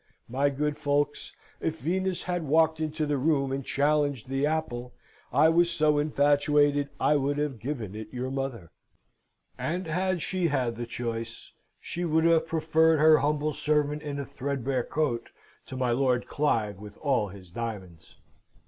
My 0.27 0.49
good 0.49 0.79
folks, 0.79 1.31
if 1.59 1.79
Venus 1.79 2.23
had 2.23 2.41
walked 2.47 2.79
into 2.79 3.05
the 3.05 3.19
room 3.19 3.51
and 3.51 3.63
challenged 3.63 4.29
the 4.29 4.47
apple, 4.47 4.95
I 5.31 5.47
was 5.49 5.69
so 5.69 5.99
infatuated, 5.99 6.89
I 6.99 7.15
would 7.17 7.37
have 7.37 7.59
given 7.59 7.93
it 7.93 8.11
your 8.11 8.31
mother. 8.31 8.71
And 9.59 9.85
had 9.85 10.23
she 10.23 10.47
had 10.47 10.75
the 10.75 10.87
choice, 10.87 11.51
she 11.79 12.03
would 12.03 12.23
have 12.23 12.47
preferred 12.47 12.97
her 12.97 13.19
humble 13.19 13.53
servant 13.53 14.01
in 14.01 14.17
a 14.17 14.25
threadbare 14.25 14.83
coat 14.85 15.29
to 15.67 15.77
my 15.77 15.91
Lord 15.91 16.25
Clive 16.25 16.79
with 16.79 16.97
all 16.97 17.27
his 17.27 17.51
diamonds. 17.51 18.15